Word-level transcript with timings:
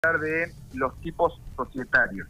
de 0.00 0.50
los 0.72 0.98
tipos 1.02 1.38
societarios. 1.54 2.26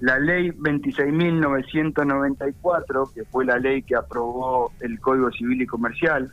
La 0.00 0.18
ley 0.18 0.50
26.994, 0.52 3.12
que 3.12 3.26
fue 3.26 3.44
la 3.44 3.58
ley 3.58 3.82
que 3.82 3.94
aprobó 3.94 4.72
el 4.80 4.98
Código 4.98 5.30
Civil 5.30 5.60
y 5.60 5.66
Comercial, 5.66 6.32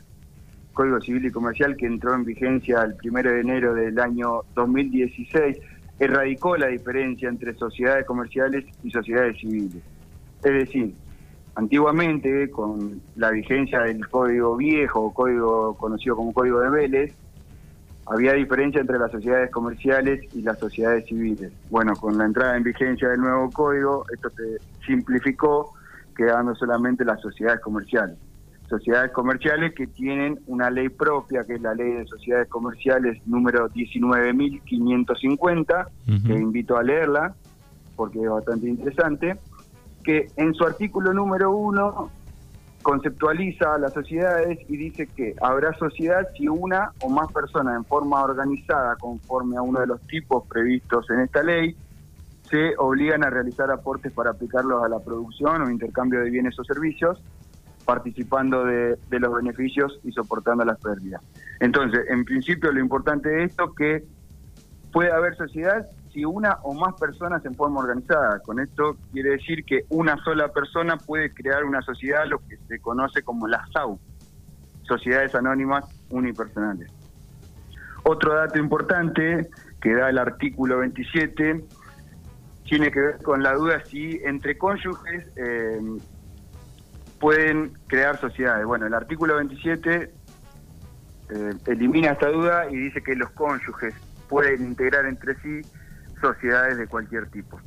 Código 0.72 0.98
Civil 1.02 1.26
y 1.26 1.30
Comercial 1.30 1.76
que 1.76 1.84
entró 1.84 2.14
en 2.14 2.24
vigencia 2.24 2.84
el 2.84 2.96
1 3.04 3.22
de 3.22 3.40
enero 3.40 3.74
del 3.74 4.00
año 4.00 4.44
2016, 4.54 5.58
erradicó 5.98 6.56
la 6.56 6.68
diferencia 6.68 7.28
entre 7.28 7.52
sociedades 7.52 8.06
comerciales 8.06 8.64
y 8.82 8.90
sociedades 8.90 9.38
civiles. 9.38 9.82
Es 10.42 10.52
decir, 10.52 10.94
antiguamente, 11.54 12.48
con 12.48 13.02
la 13.14 13.30
vigencia 13.30 13.80
del 13.80 14.08
Código 14.08 14.56
Viejo, 14.56 15.12
código 15.12 15.76
conocido 15.76 16.16
como 16.16 16.32
Código 16.32 16.60
de 16.60 16.70
Vélez, 16.70 17.14
había 18.06 18.34
diferencia 18.34 18.80
entre 18.80 18.98
las 18.98 19.12
sociedades 19.12 19.50
comerciales 19.50 20.22
y 20.34 20.42
las 20.42 20.58
sociedades 20.58 21.06
civiles. 21.06 21.52
Bueno, 21.70 21.94
con 21.94 22.18
la 22.18 22.24
entrada 22.24 22.56
en 22.56 22.64
vigencia 22.64 23.08
del 23.08 23.20
nuevo 23.20 23.50
código, 23.50 24.04
esto 24.12 24.30
se 24.30 24.58
simplificó, 24.84 25.74
quedando 26.16 26.54
solamente 26.54 27.04
las 27.04 27.20
sociedades 27.20 27.60
comerciales. 27.60 28.16
Sociedades 28.68 29.12
comerciales 29.12 29.74
que 29.74 29.86
tienen 29.86 30.40
una 30.46 30.70
ley 30.70 30.88
propia, 30.88 31.44
que 31.44 31.54
es 31.54 31.60
la 31.60 31.74
ley 31.74 31.92
de 31.92 32.06
sociedades 32.06 32.48
comerciales 32.48 33.20
número 33.26 33.68
19.550, 33.70 35.86
que 36.26 36.32
invito 36.32 36.76
a 36.76 36.82
leerla, 36.82 37.34
porque 37.96 38.20
es 38.20 38.28
bastante 38.28 38.68
interesante, 38.68 39.38
que 40.04 40.28
en 40.36 40.54
su 40.54 40.64
artículo 40.64 41.12
número 41.12 41.50
uno 41.50 42.10
conceptualiza 42.82 43.74
a 43.74 43.78
las 43.78 43.92
sociedades 43.92 44.58
y 44.68 44.76
dice 44.76 45.06
que 45.06 45.34
habrá 45.40 45.72
sociedad 45.74 46.26
si 46.36 46.48
una 46.48 46.92
o 47.02 47.08
más 47.08 47.30
personas 47.32 47.76
en 47.76 47.84
forma 47.84 48.22
organizada 48.22 48.96
conforme 48.96 49.56
a 49.56 49.62
uno 49.62 49.80
de 49.80 49.86
los 49.86 50.00
tipos 50.06 50.46
previstos 50.48 51.08
en 51.10 51.20
esta 51.20 51.42
ley 51.42 51.76
se 52.50 52.74
obligan 52.78 53.22
a 53.24 53.30
realizar 53.30 53.70
aportes 53.70 54.12
para 54.12 54.30
aplicarlos 54.30 54.82
a 54.82 54.88
la 54.88 54.98
producción 54.98 55.62
o 55.62 55.70
intercambio 55.70 56.20
de 56.20 56.30
bienes 56.30 56.58
o 56.58 56.64
servicios, 56.64 57.22
participando 57.84 58.64
de, 58.64 58.98
de 59.08 59.20
los 59.20 59.32
beneficios 59.32 60.00
y 60.02 60.10
soportando 60.10 60.64
las 60.64 60.80
pérdidas. 60.80 61.22
Entonces, 61.60 62.06
en 62.08 62.24
principio 62.24 62.72
lo 62.72 62.80
importante 62.80 63.28
de 63.28 63.44
esto 63.44 63.66
es 63.66 63.76
que 63.76 64.04
puede 64.90 65.12
haber 65.12 65.36
sociedad 65.36 65.86
si 66.12 66.24
una 66.24 66.58
o 66.62 66.74
más 66.74 66.94
personas 66.94 67.44
en 67.44 67.54
forma 67.54 67.80
organizada. 67.80 68.40
Con 68.40 68.60
esto 68.60 68.96
quiere 69.12 69.30
decir 69.30 69.64
que 69.64 69.84
una 69.90 70.16
sola 70.24 70.48
persona 70.48 70.96
puede 70.96 71.32
crear 71.32 71.64
una 71.64 71.82
sociedad, 71.82 72.26
lo 72.26 72.38
que 72.40 72.56
se 72.68 72.80
conoce 72.80 73.22
como 73.22 73.46
las 73.46 73.70
SAU, 73.72 73.98
Sociedades 74.82 75.34
Anónimas 75.34 75.84
Unipersonales. 76.10 76.90
Otro 78.02 78.34
dato 78.34 78.58
importante 78.58 79.48
que 79.80 79.94
da 79.94 80.08
el 80.08 80.18
artículo 80.18 80.78
27 80.78 81.64
tiene 82.64 82.90
que 82.90 83.00
ver 83.00 83.22
con 83.22 83.42
la 83.42 83.54
duda 83.54 83.84
si 83.84 84.20
entre 84.24 84.56
cónyuges 84.56 85.26
eh, 85.36 85.80
pueden 87.18 87.72
crear 87.86 88.18
sociedades. 88.18 88.64
Bueno, 88.64 88.86
el 88.86 88.94
artículo 88.94 89.36
27 89.36 90.12
eh, 91.30 91.50
elimina 91.66 92.12
esta 92.12 92.28
duda 92.30 92.70
y 92.70 92.76
dice 92.76 93.02
que 93.02 93.14
los 93.14 93.30
cónyuges 93.30 93.94
pueden 94.28 94.64
integrar 94.64 95.06
entre 95.06 95.34
sí 95.40 95.60
sociedades 96.20 96.78
de 96.78 96.86
cualquier 96.86 97.28
tipo. 97.30 97.60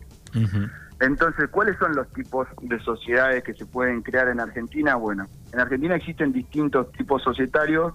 Entonces, 0.99 1.49
¿cuáles 1.49 1.77
son 1.77 1.95
los 1.95 2.07
tipos 2.13 2.47
de 2.61 2.79
sociedades 2.79 3.43
que 3.43 3.53
se 3.53 3.65
pueden 3.65 4.01
crear 4.01 4.29
en 4.29 4.39
Argentina? 4.39 4.95
Bueno, 4.95 5.25
en 5.51 5.59
Argentina 5.59 5.95
existen 5.95 6.31
distintos 6.31 6.91
tipos 6.93 7.21
societarios 7.23 7.93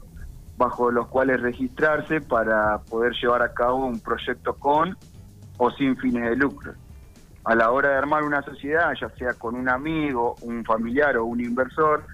bajo 0.57 0.91
los 0.91 1.07
cuales 1.07 1.41
registrarse 1.41 2.21
para 2.21 2.79
poder 2.79 3.15
llevar 3.15 3.43
a 3.43 3.55
cabo 3.55 3.87
un 3.87 4.01
proyecto 4.01 4.55
con 4.55 4.97
o 5.57 5.71
sin 5.71 5.97
fines 5.97 6.29
de 6.29 6.37
lucro. 6.37 6.75
A 7.45 7.55
la 7.55 7.71
hora 7.71 7.91
de 7.91 7.97
armar 7.97 8.25
una 8.25 8.43
sociedad, 8.43 8.93
ya 9.01 9.09
sea 9.11 9.35
con 9.35 9.55
un 9.55 9.69
amigo, 9.69 10.35
un 10.43 10.65
familiar 10.65 11.17
o 11.17 11.25
un 11.25 11.41
inversor, 11.41 12.05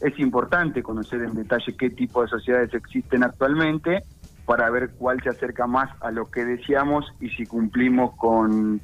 es 0.00 0.18
importante 0.18 0.82
conocer 0.82 1.22
en 1.22 1.34
detalle 1.34 1.76
qué 1.76 1.90
tipo 1.90 2.22
de 2.22 2.28
sociedades 2.28 2.74
existen 2.74 3.22
actualmente 3.22 4.02
para 4.46 4.70
ver 4.70 4.90
cuál 4.98 5.22
se 5.22 5.28
acerca 5.28 5.66
más 5.66 5.90
a 6.00 6.10
lo 6.10 6.30
que 6.30 6.44
deseamos 6.44 7.12
y 7.20 7.28
si 7.30 7.46
cumplimos 7.46 8.14
con 8.16 8.80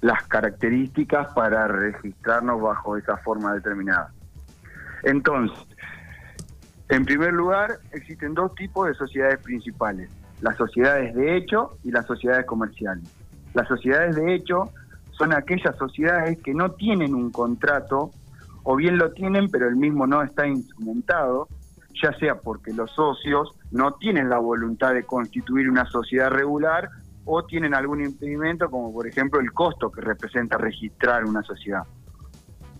las 0.00 0.26
características 0.26 1.32
para 1.34 1.68
registrarnos 1.68 2.60
bajo 2.60 2.96
esa 2.96 3.16
forma 3.18 3.54
determinada. 3.54 4.12
Entonces, 5.04 5.58
en 6.88 7.04
primer 7.04 7.32
lugar, 7.32 7.78
existen 7.92 8.34
dos 8.34 8.54
tipos 8.54 8.88
de 8.88 8.94
sociedades 8.94 9.38
principales, 9.38 10.10
las 10.40 10.56
sociedades 10.56 11.14
de 11.14 11.36
hecho 11.36 11.78
y 11.84 11.90
las 11.90 12.06
sociedades 12.06 12.46
comerciales. 12.46 13.04
Las 13.54 13.68
sociedades 13.68 14.16
de 14.16 14.34
hecho 14.34 14.70
son 15.12 15.32
aquellas 15.32 15.76
sociedades 15.76 16.38
que 16.42 16.54
no 16.54 16.72
tienen 16.72 17.14
un 17.14 17.30
contrato 17.30 18.10
o 18.64 18.76
bien 18.76 18.98
lo 18.98 19.12
tienen 19.12 19.50
pero 19.50 19.68
el 19.68 19.76
mismo 19.76 20.06
no 20.06 20.22
está 20.22 20.46
instrumentado 20.46 21.48
ya 22.00 22.12
sea 22.18 22.36
porque 22.36 22.72
los 22.72 22.90
socios 22.92 23.50
no 23.70 23.94
tienen 23.94 24.28
la 24.28 24.38
voluntad 24.38 24.94
de 24.94 25.04
constituir 25.04 25.68
una 25.68 25.86
sociedad 25.86 26.30
regular 26.30 26.90
o 27.24 27.44
tienen 27.44 27.74
algún 27.74 28.04
impedimento, 28.04 28.70
como 28.70 28.92
por 28.92 29.06
ejemplo 29.06 29.40
el 29.40 29.52
costo 29.52 29.90
que 29.90 30.00
representa 30.00 30.58
registrar 30.58 31.24
una 31.24 31.42
sociedad. 31.42 31.82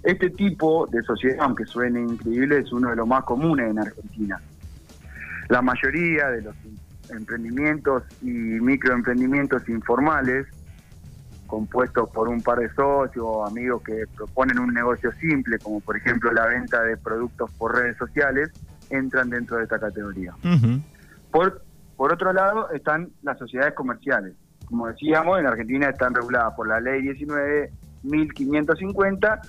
Este 0.02 0.30
tipo 0.30 0.86
de 0.88 1.02
sociedad, 1.02 1.38
aunque 1.40 1.64
suene 1.64 2.00
increíble, 2.00 2.58
es 2.58 2.72
uno 2.72 2.90
de 2.90 2.96
los 2.96 3.06
más 3.06 3.22
comunes 3.24 3.70
en 3.70 3.78
Argentina. 3.78 4.40
La 5.48 5.62
mayoría 5.62 6.28
de 6.30 6.42
los 6.42 6.56
emprendimientos 7.10 8.02
y 8.20 8.26
microemprendimientos 8.26 9.68
informales, 9.68 10.46
compuestos 11.46 12.08
por 12.10 12.28
un 12.28 12.42
par 12.42 12.58
de 12.58 12.68
socios 12.70 13.24
o 13.24 13.46
amigos 13.46 13.82
que 13.82 14.06
proponen 14.16 14.58
un 14.58 14.72
negocio 14.72 15.12
simple, 15.12 15.58
como 15.58 15.80
por 15.80 15.96
ejemplo 15.96 16.32
la 16.32 16.46
venta 16.46 16.82
de 16.82 16.96
productos 16.96 17.50
por 17.52 17.76
redes 17.76 17.96
sociales, 17.96 18.50
entran 18.92 19.30
dentro 19.30 19.56
de 19.58 19.64
esta 19.64 19.78
categoría. 19.78 20.34
por, 21.30 21.62
por 21.96 22.12
otro 22.12 22.32
lado, 22.32 22.70
están 22.70 23.10
las 23.22 23.38
sociedades 23.38 23.74
comerciales. 23.74 24.34
Como 24.66 24.88
decíamos, 24.88 25.40
en 25.40 25.46
Argentina 25.46 25.88
están 25.88 26.14
reguladas 26.14 26.52
por 26.54 26.68
la 26.68 26.80
ley 26.80 27.02
19.550, 27.02 29.40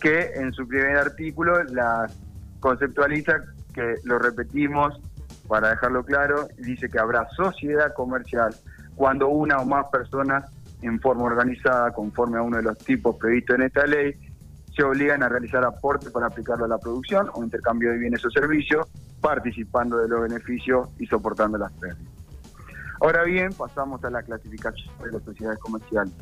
que 0.00 0.32
en 0.34 0.52
su 0.52 0.68
primer 0.68 0.96
artículo 0.96 1.62
las 1.64 2.16
conceptualiza, 2.60 3.42
que 3.74 3.96
lo 4.04 4.18
repetimos 4.18 4.98
para 5.46 5.68
dejarlo 5.70 6.04
claro, 6.04 6.48
dice 6.58 6.88
que 6.88 6.98
habrá 6.98 7.28
sociedad 7.36 7.92
comercial 7.94 8.54
cuando 8.96 9.28
una 9.28 9.58
o 9.58 9.64
más 9.64 9.86
personas 9.92 10.44
en 10.82 11.00
forma 11.00 11.24
organizada, 11.24 11.92
conforme 11.92 12.38
a 12.38 12.42
uno 12.42 12.56
de 12.56 12.62
los 12.62 12.78
tipos 12.78 13.16
previstos 13.16 13.56
en 13.56 13.62
esta 13.62 13.86
ley, 13.86 14.14
se 14.76 14.82
obligan 14.82 15.22
a 15.22 15.28
realizar 15.28 15.64
aportes 15.64 16.10
para 16.10 16.26
aplicarlo 16.26 16.66
a 16.66 16.68
la 16.68 16.78
producción 16.78 17.30
o 17.32 17.42
intercambio 17.42 17.90
de 17.92 17.98
bienes 17.98 18.22
o 18.26 18.30
servicios, 18.30 18.86
participando 19.22 19.96
de 19.96 20.06
los 20.06 20.20
beneficios 20.20 20.88
y 20.98 21.06
soportando 21.06 21.56
las 21.56 21.72
pérdidas. 21.72 22.12
Ahora 23.00 23.24
bien, 23.24 23.52
pasamos 23.54 24.04
a 24.04 24.10
la 24.10 24.22
clasificación 24.22 24.92
de 25.02 25.12
las 25.12 25.22
sociedades 25.22 25.58
comerciales. 25.60 26.12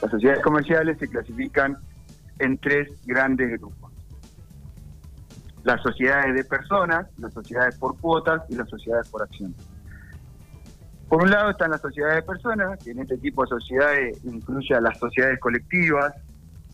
Las 0.00 0.10
sociedades 0.12 0.42
comerciales 0.42 0.98
se 0.98 1.08
clasifican 1.08 1.76
en 2.38 2.58
tres 2.58 2.88
grandes 3.04 3.58
grupos. 3.58 3.92
Las 5.64 5.82
sociedades 5.82 6.34
de 6.36 6.44
personas, 6.44 7.08
las 7.18 7.32
sociedades 7.32 7.76
por 7.78 7.98
cuotas 7.98 8.42
y 8.48 8.54
las 8.54 8.68
sociedades 8.68 9.08
por 9.08 9.22
acciones. 9.22 9.56
Por 11.08 11.22
un 11.22 11.30
lado 11.30 11.50
están 11.50 11.72
las 11.72 11.80
sociedades 11.80 12.16
de 12.16 12.22
personas, 12.22 12.78
que 12.84 12.92
en 12.92 13.00
este 13.00 13.18
tipo 13.18 13.42
de 13.42 13.48
sociedades 13.48 14.24
incluye 14.24 14.74
a 14.74 14.80
las 14.80 14.98
sociedades 14.98 15.40
colectivas, 15.40 16.14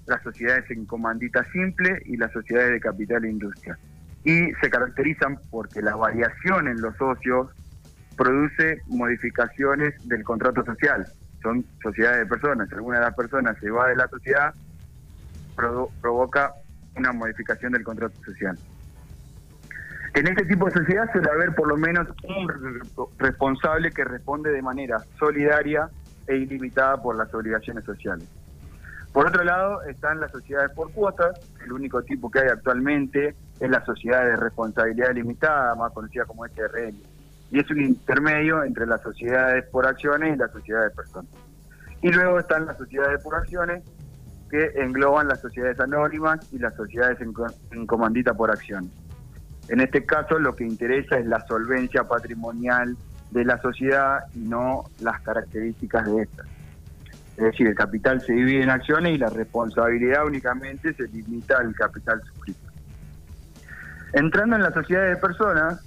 las 0.07 0.23
sociedades 0.23 0.71
en 0.71 0.85
comandita 0.87 1.45
simple 1.53 2.03
y 2.05 2.17
las 2.17 2.33
sociedades 2.33 2.73
de 2.73 2.81
capital 2.81 3.25
e 3.25 3.31
industria. 3.31 3.79
Y 4.25 4.53
se 4.61 4.71
caracterizan 4.71 5.39
porque 5.51 5.83
la 5.83 5.97
variación 5.97 6.69
en 6.69 6.81
los 6.81 6.97
socios 6.97 7.51
produce 8.17 8.81
modificaciones 8.87 9.95
del 10.09 10.23
contrato 10.25 10.65
social. 10.65 11.07
Son 11.43 11.65
sociedades 11.83 12.21
de 12.21 12.27
personas. 12.27 12.69
Si 12.69 12.75
alguna 12.75 12.99
de 12.99 13.05
las 13.05 13.15
personas 13.15 13.57
se 13.61 13.71
va 13.71 13.89
de 13.89 13.97
la 13.97 14.09
sociedad, 14.09 14.55
provoca 16.01 16.53
una 16.97 17.13
modificación 17.13 17.73
del 17.73 17.85
contrato 17.85 18.15
social. 18.25 18.59
En 20.15 20.29
este 20.29 20.45
tipo 20.45 20.67
de 20.67 20.73
sociedad 20.73 21.11
suele 21.13 21.29
haber 21.29 21.55
por 21.55 21.67
lo 21.67 21.77
menos 21.77 22.07
un 22.23 22.49
responsable 23.19 23.91
que 23.91 24.05
responde 24.05 24.51
de 24.53 24.63
manera 24.63 24.99
solidaria 25.19 25.89
e 26.29 26.37
ilimitada 26.37 27.03
por 27.03 27.17
las 27.17 27.35
obligaciones 27.35 27.85
sociales. 27.85 28.29
Por 29.15 29.29
otro 29.29 29.45
lado, 29.45 29.81
están 29.85 30.19
las 30.19 30.33
sociedades 30.33 30.73
por 30.73 30.91
cuotas, 30.91 31.39
el 31.65 31.73
único 31.73 32.03
tipo 32.03 32.29
que 32.29 32.41
hay 32.41 32.49
actualmente 32.49 33.37
es 33.61 33.71
la 33.71 33.85
sociedad 33.85 34.25
de 34.25 34.35
responsabilidad 34.35 35.15
limitada, 35.15 35.77
más 35.77 35.93
conocida 35.93 36.25
como 36.25 36.45
SRL. 36.45 36.97
Y 37.53 37.61
es 37.61 37.71
un 37.71 37.81
intermedio 37.81 38.65
entre 38.65 38.89
las 38.89 39.01
sociedades 39.03 39.67
por 39.67 39.87
acciones 39.87 40.35
y 40.35 40.37
las 40.37 40.51
sociedades 40.51 40.91
de 40.91 40.97
personas. 40.97 41.31
Y 42.03 42.11
luego 42.11 42.41
están 42.41 42.67
las 42.67 42.77
sociedades 42.77 43.23
por 43.23 43.37
acciones, 43.37 43.85
que 44.51 44.73
engloban 44.83 45.29
las 45.29 45.41
sociedades 45.41 45.79
anónimas 45.79 46.53
y 46.53 46.59
las 46.59 46.75
sociedades 46.75 47.21
en, 47.21 47.87
comandita 47.87 48.35
por 48.35 48.51
acciones. 48.51 48.91
En 49.69 49.79
este 49.79 50.05
caso 50.05 50.41
lo 50.41 50.57
que 50.57 50.65
interesa 50.65 51.19
es 51.21 51.27
la 51.27 51.47
solvencia 51.47 52.03
patrimonial 52.03 52.97
de 53.31 53.45
la 53.45 53.63
sociedad 53.63 54.25
y 54.35 54.41
no 54.41 54.87
las 55.01 55.21
características 55.23 56.05
de 56.05 56.23
esta. 56.23 56.43
Es 57.37 57.45
decir, 57.45 57.67
el 57.67 57.75
capital 57.75 58.21
se 58.21 58.33
divide 58.33 58.63
en 58.63 58.71
acciones 58.71 59.15
y 59.15 59.19
la 59.19 59.29
responsabilidad 59.29 60.25
únicamente 60.25 60.95
se 60.95 61.09
limita 61.09 61.59
al 61.59 61.75
capital 61.75 62.23
suscrito. 62.23 62.61
Entrando 64.13 64.55
en 64.55 64.63
la 64.63 64.73
sociedad 64.73 65.09
de 65.09 65.17
personas, 65.17 65.85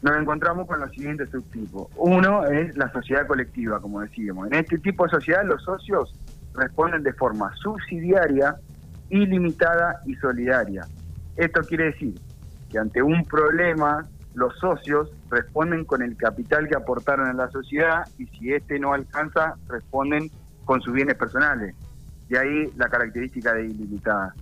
nos 0.00 0.16
encontramos 0.16 0.66
con 0.66 0.80
los 0.80 0.90
siguientes 0.90 1.28
subtipos. 1.30 1.88
Uno 1.96 2.46
es 2.46 2.76
la 2.76 2.90
sociedad 2.92 3.26
colectiva, 3.26 3.80
como 3.80 4.00
decíamos. 4.00 4.46
En 4.46 4.54
este 4.54 4.78
tipo 4.78 5.04
de 5.04 5.10
sociedad 5.10 5.44
los 5.44 5.62
socios 5.62 6.14
responden 6.54 7.02
de 7.02 7.12
forma 7.12 7.54
subsidiaria, 7.56 8.56
ilimitada 9.10 10.00
y 10.06 10.14
solidaria. 10.16 10.86
Esto 11.36 11.60
quiere 11.62 11.86
decir 11.86 12.14
que 12.70 12.78
ante 12.78 13.02
un 13.02 13.24
problema 13.24 14.06
los 14.38 14.56
socios 14.58 15.10
responden 15.30 15.84
con 15.84 16.00
el 16.00 16.16
capital 16.16 16.68
que 16.68 16.76
aportaron 16.76 17.28
a 17.28 17.32
la 17.32 17.50
sociedad 17.50 18.06
y 18.18 18.26
si 18.26 18.52
este 18.54 18.78
no 18.78 18.92
alcanza, 18.92 19.56
responden 19.68 20.30
con 20.64 20.80
sus 20.80 20.94
bienes 20.94 21.16
personales. 21.16 21.74
De 22.28 22.38
ahí 22.38 22.72
la 22.76 22.88
característica 22.88 23.52
de 23.54 23.66
ilimitada. 23.66 24.34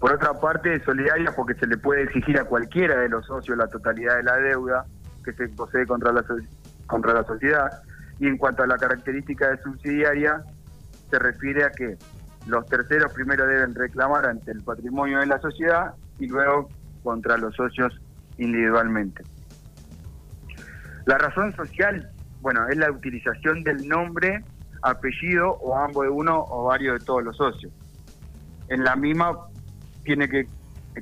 Por 0.00 0.12
otra 0.12 0.32
parte, 0.34 0.82
solidaria 0.84 1.32
porque 1.36 1.54
se 1.54 1.66
le 1.66 1.76
puede 1.76 2.04
exigir 2.04 2.38
a 2.38 2.44
cualquiera 2.44 2.98
de 2.98 3.08
los 3.10 3.26
socios 3.26 3.58
la 3.58 3.66
totalidad 3.66 4.16
de 4.16 4.22
la 4.22 4.36
deuda 4.36 4.84
que 5.22 5.32
se 5.32 5.48
posee 5.48 5.86
contra 5.86 6.12
la, 6.12 6.24
contra 6.86 7.12
la 7.12 7.24
sociedad. 7.24 7.82
Y 8.18 8.26
en 8.26 8.38
cuanto 8.38 8.62
a 8.62 8.66
la 8.66 8.78
característica 8.78 9.50
de 9.50 9.58
subsidiaria, 9.58 10.42
se 11.10 11.18
refiere 11.18 11.64
a 11.64 11.70
que 11.70 11.98
los 12.46 12.66
terceros 12.66 13.12
primero 13.12 13.46
deben 13.46 13.74
reclamar 13.74 14.26
ante 14.26 14.50
el 14.50 14.62
patrimonio 14.62 15.20
de 15.20 15.26
la 15.26 15.38
sociedad 15.40 15.94
y 16.18 16.26
luego 16.26 16.68
contra 17.02 17.36
los 17.36 17.54
socios 17.54 18.00
individualmente. 18.38 19.22
La 21.06 21.18
razón 21.18 21.54
social, 21.54 22.10
bueno, 22.40 22.66
es 22.68 22.76
la 22.76 22.90
utilización 22.90 23.62
del 23.62 23.86
nombre, 23.88 24.42
apellido 24.82 25.52
o 25.52 25.76
ambos 25.76 26.04
de 26.04 26.10
uno 26.10 26.44
o 26.48 26.64
varios 26.64 26.98
de 26.98 27.04
todos 27.04 27.24
los 27.24 27.36
socios. 27.36 27.72
En 28.68 28.84
la 28.84 28.96
misma 28.96 29.32
tiene 30.04 30.28
que 30.28 30.46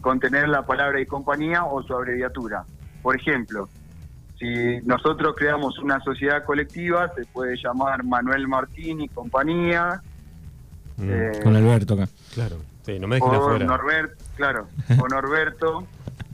contener 0.01 0.49
la 0.49 0.65
palabra 0.65 1.01
y 1.01 1.07
compañía 1.07 1.65
o 1.65 1.83
su 1.83 1.95
abreviatura. 1.95 2.65
Por 3.03 3.17
ejemplo, 3.17 3.69
si 4.39 4.81
nosotros 4.85 5.35
creamos 5.37 5.79
una 5.79 6.01
sociedad 6.01 6.45
colectiva, 6.45 7.13
se 7.15 7.25
puede 7.27 7.57
llamar 7.57 8.03
Manuel 8.05 8.49
Martín 8.49 9.01
y 9.01 9.09
compañía. 9.09 10.03
Mm, 10.97 11.11
eh, 11.11 11.33
con 11.43 11.55
Alberto 11.55 11.95
acá. 11.95 12.09
Claro, 12.35 12.57
sí, 12.85 12.99
no 12.99 13.07
me 13.07 13.17
dejes 13.17 13.31
o 13.31 13.59
Norbert, 13.59 14.21
claro, 14.37 14.67
o 15.01 15.09
Norberto, 15.09 15.87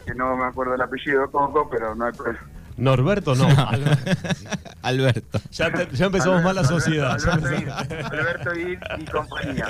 que 0.09 0.15
no 0.15 0.37
me 0.37 0.47
acuerdo 0.47 0.75
el 0.75 0.81
apellido 0.81 1.23
de 1.23 1.29
Coco, 1.29 1.69
pero 1.71 1.95
no 1.95 2.07
hay 2.07 2.13
problema. 2.13 2.47
Norberto 2.79 3.35
no. 3.35 3.49
Alberto. 4.83 5.41
Ya, 5.51 5.67
empezamos 5.67 6.43
mal 6.43 6.55
la 6.55 6.65
sociedad. 6.65 7.19
Alberto, 7.29 8.55
y, 8.55 8.79
y, 8.99 9.05
compañía. 9.07 9.67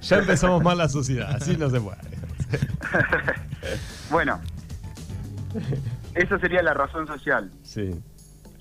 Ya 0.00 0.16
empezamos 0.16 0.62
mal 0.62 0.78
la 0.78 0.88
sociedad, 0.88 1.36
así 1.36 1.56
no 1.56 1.68
se 1.68 1.80
puede. 1.80 1.98
bueno, 4.10 4.40
eso 6.14 6.38
sería 6.38 6.62
la 6.62 6.74
razón 6.74 7.06
social. 7.06 7.50
Sí. 7.62 8.00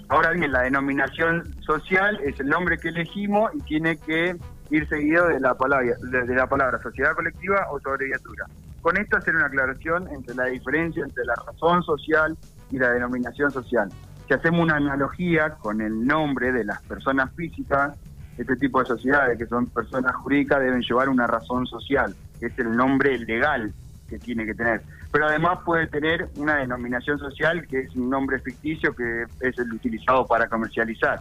Ahora 0.10 0.32
bien, 0.32 0.52
la 0.52 0.62
denominación 0.64 1.56
social 1.62 2.20
es 2.24 2.40
el 2.40 2.48
nombre 2.48 2.78
que 2.78 2.90
elegimos 2.90 3.52
y 3.56 3.62
tiene 3.62 3.98
que 3.98 4.36
ir 4.70 4.88
seguido 4.90 5.28
de 5.28 5.40
la 5.40 5.56
palabra, 5.56 5.96
de, 6.02 6.36
la 6.36 6.48
palabra 6.48 6.82
sociedad 6.82 7.14
colectiva 7.14 7.68
o 7.72 7.80
su 7.80 7.90
abreviatura. 7.90 8.46
Con 8.88 8.96
esto 8.96 9.18
hacer 9.18 9.36
una 9.36 9.48
aclaración 9.48 10.08
entre 10.14 10.34
la 10.34 10.46
diferencia 10.46 11.04
entre 11.04 11.26
la 11.26 11.36
razón 11.36 11.84
social 11.84 12.38
y 12.72 12.78
la 12.80 12.92
denominación 12.92 13.52
social. 13.52 13.90
Si 14.26 14.34
hacemos 14.34 14.62
una 14.62 14.78
analogía 14.78 15.56
con 15.56 15.82
el 15.82 16.08
nombre 16.08 16.54
de 16.54 16.64
las 16.64 16.82
personas 16.84 17.30
físicas, 17.36 17.98
este 18.38 18.56
tipo 18.56 18.80
de 18.80 18.86
sociedades 18.86 19.38
que 19.38 19.46
son 19.46 19.66
personas 19.66 20.16
jurídicas 20.16 20.62
deben 20.62 20.80
llevar 20.80 21.10
una 21.10 21.28
razón 21.28 21.68
social, 21.68 22.16
que 22.40 22.46
es 22.46 22.58
el 22.60 22.78
nombre 22.78 23.20
legal 23.20 23.74
que 24.08 24.20
tiene 24.20 24.46
que 24.46 24.54
tener. 24.54 24.82
Pero 25.12 25.26
además 25.26 25.60
puede 25.66 25.88
tener 25.88 26.30
una 26.38 26.56
denominación 26.56 27.20
social 27.20 27.68
que 27.68 27.80
es 27.80 27.94
un 27.94 28.10
nombre 28.10 28.40
ficticio 28.40 28.96
que 28.96 29.26
es 29.42 29.60
el 29.60 29.74
utilizado 29.74 30.26
para 30.26 30.48
comercializar. 30.48 31.20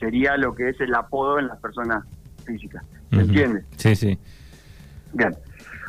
sería 0.00 0.36
lo 0.36 0.56
que 0.56 0.70
es 0.70 0.80
el 0.80 0.92
apodo 0.92 1.38
en 1.38 1.46
las 1.46 1.60
personas 1.60 2.04
físicas. 2.44 2.82
¿Se 3.12 3.20
entiende? 3.20 3.64
Sí, 3.76 3.94
sí. 3.94 4.18
Bien. 5.12 5.36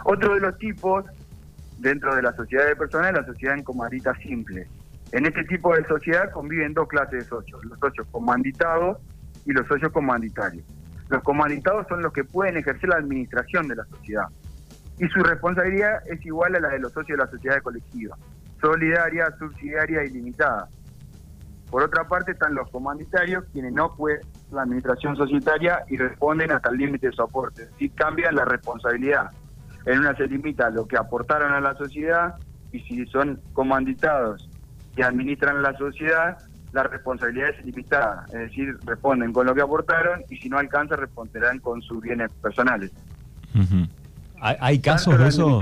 Otro 0.09 0.35
de 0.35 0.39
los 0.39 0.57
tipos 0.57 1.03
dentro 1.79 2.15
de 2.15 2.21
la 2.21 2.33
sociedad 2.33 2.65
de 2.65 2.77
personas 2.77 3.09
es 3.09 3.17
la 3.17 3.25
sociedad 3.25 3.57
en 3.57 3.63
comandita 3.65 4.15
simple. 4.15 4.65
En 5.11 5.25
este 5.25 5.43
tipo 5.43 5.75
de 5.75 5.85
sociedad 5.85 6.31
conviven 6.31 6.73
dos 6.73 6.87
clases 6.87 7.25
de 7.25 7.25
socios, 7.25 7.65
los 7.65 7.77
socios 7.77 8.07
comanditados 8.09 8.99
y 9.45 9.51
los 9.51 9.67
socios 9.67 9.91
comanditarios. 9.91 10.63
Los 11.09 11.21
comanditados 11.23 11.87
son 11.89 12.01
los 12.01 12.13
que 12.13 12.23
pueden 12.23 12.55
ejercer 12.55 12.87
la 12.87 12.95
administración 12.95 13.67
de 13.67 13.75
la 13.75 13.83
sociedad 13.83 14.27
y 14.97 15.09
su 15.09 15.19
responsabilidad 15.23 16.01
es 16.07 16.25
igual 16.25 16.55
a 16.55 16.61
la 16.61 16.69
de 16.69 16.79
los 16.79 16.93
socios 16.93 17.17
de 17.17 17.25
la 17.25 17.29
sociedad 17.29 17.61
colectiva, 17.61 18.17
solidaria, 18.61 19.27
subsidiaria 19.37 20.05
y 20.05 20.11
limitada. 20.11 20.69
Por 21.69 21.83
otra 21.83 22.05
parte 22.07 22.31
están 22.31 22.55
los 22.55 22.69
comanditarios, 22.69 23.43
quienes 23.51 23.73
no 23.73 23.93
pueden 23.93 24.21
la 24.53 24.61
administración 24.61 25.17
societaria 25.17 25.83
y 25.89 25.97
responden 25.97 26.53
hasta 26.53 26.69
el 26.69 26.77
límite 26.77 27.07
de 27.07 27.13
su 27.13 27.21
aporte, 27.21 27.67
y 27.77 27.89
cambian 27.89 28.35
la 28.35 28.45
responsabilidad. 28.45 29.31
En 29.87 29.99
una 29.99 30.13
se 30.15 30.27
limita 30.27 30.67
a 30.67 30.69
lo 30.69 30.85
que 30.85 30.97
aportaron 30.97 31.53
a 31.53 31.61
la 31.61 31.73
sociedad 31.75 32.35
y 32.73 32.81
si 32.81 33.05
son 33.07 33.39
comanditados 33.53 34.49
que 34.95 35.03
administran 35.03 35.61
la 35.61 35.75
sociedad, 35.77 36.37
la 36.73 36.83
responsabilidad 36.83 37.51
es 37.51 37.65
limitada, 37.65 38.25
es 38.27 38.39
decir, 38.39 38.77
responden 38.85 39.31
con 39.31 39.47
lo 39.47 39.55
que 39.55 39.61
aportaron 39.61 40.23
y 40.29 40.35
si 40.37 40.49
no 40.49 40.57
alcanza, 40.57 40.97
responderán 40.97 41.59
con 41.59 41.81
sus 41.81 42.01
bienes 42.01 42.29
personales. 42.41 42.91
¿Hay, 44.41 44.79
casos 44.79 45.17
de 45.17 45.27
eso? 45.29 45.61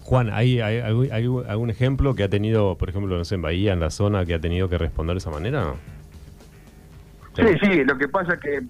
Juan, 0.00 0.28
¿hay, 0.30 0.60
hay, 0.60 1.24
algún 1.48 1.70
ejemplo 1.70 2.14
que 2.14 2.24
ha 2.24 2.28
tenido, 2.28 2.76
por 2.76 2.90
ejemplo, 2.90 3.16
no 3.16 3.24
sé, 3.24 3.36
en 3.36 3.42
Bahía, 3.42 3.72
en 3.72 3.80
la 3.80 3.90
zona, 3.90 4.26
que 4.26 4.34
ha 4.34 4.40
tenido 4.40 4.68
que 4.68 4.76
responder 4.76 5.14
de 5.14 5.18
esa 5.18 5.30
manera? 5.30 5.72
Sí, 7.34 7.46
sí, 7.62 7.84
lo 7.84 7.96
que 7.96 8.08
pasa 8.08 8.34
es 8.34 8.40
que 8.40 8.60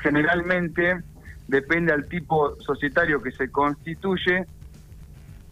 generalmente 0.00 1.02
depende 1.48 1.92
al 1.92 2.06
tipo 2.08 2.56
societario 2.60 3.22
que 3.22 3.32
se 3.32 3.50
constituye 3.50 4.46